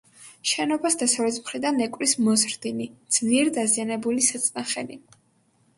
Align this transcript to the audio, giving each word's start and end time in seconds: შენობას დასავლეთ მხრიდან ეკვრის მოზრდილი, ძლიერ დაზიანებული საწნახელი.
შენობას 0.51 0.95
დასავლეთ 1.01 1.37
მხრიდან 1.43 1.83
ეკვრის 1.87 2.15
მოზრდილი, 2.29 2.89
ძლიერ 3.19 3.53
დაზიანებული 3.61 4.29
საწნახელი. 4.33 5.01